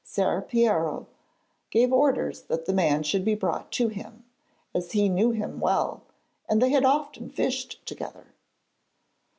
[0.03, 1.05] Ser Piero
[1.69, 4.25] gave orders that the man should be brought to him,
[4.73, 6.01] as he knew him well,
[6.49, 8.25] and they had often fished together.